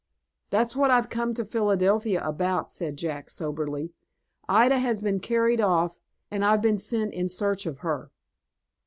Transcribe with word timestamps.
"That's 0.49 0.75
what 0.75 0.89
I've 0.89 1.09
come 1.09 1.35
to 1.35 1.45
Philadelphia 1.45 2.23
about," 2.27 2.71
said 2.71 2.97
Jack, 2.97 3.29
soberly. 3.29 3.93
"Ida 4.49 4.79
has 4.79 4.99
been 4.99 5.19
carried 5.19 5.61
off, 5.61 5.99
and 6.31 6.43
I've 6.43 6.63
been 6.63 6.79
sent 6.79 7.13
in 7.13 7.29
search 7.29 7.67
of 7.67 7.77
her." 7.85 8.09